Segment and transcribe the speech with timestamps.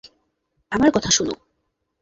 [0.71, 1.33] আমার কথা শুনো!